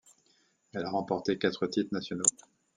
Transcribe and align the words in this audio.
Elle 0.73 0.83
a 0.85 0.89
remporté 0.89 1.37
quatre 1.37 1.67
titres 1.67 1.93
nationaux. 1.93 2.23